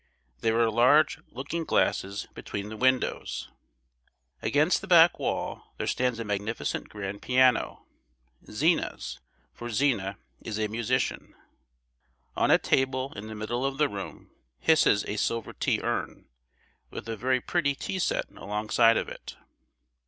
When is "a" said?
6.17-6.23, 10.57-10.67, 12.49-12.57, 15.05-15.17, 17.07-17.15